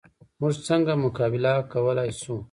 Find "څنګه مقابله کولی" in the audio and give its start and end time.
0.67-2.09